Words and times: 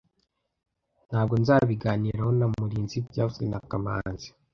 Ntabwo 1.09 1.33
nzabiganiraho 1.41 2.29
na 2.39 2.47
Murinzi 2.53 2.97
byavuzwe 3.09 3.45
na 3.51 3.59
kamanzi 3.69 4.27